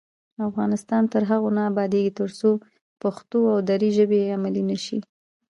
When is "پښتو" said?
3.01-3.39